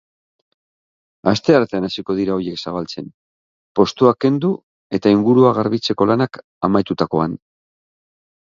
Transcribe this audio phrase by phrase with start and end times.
[1.31, 3.11] Asteartean hasiko dira horiek zabaltzen,
[3.81, 4.51] postuak kendu
[4.99, 7.39] eta ingurua garbitzeko lanak amaitutakoan.